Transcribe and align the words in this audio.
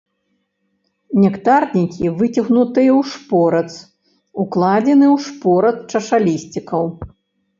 Нектарнікі 1.23 2.05
выцягнутыя 2.21 2.91
ў 2.99 3.01
шпорац, 3.11 3.73
укладзены 4.43 5.07
ў 5.15 5.17
шпорац 5.27 5.75
чашалісцікаў. 5.91 6.83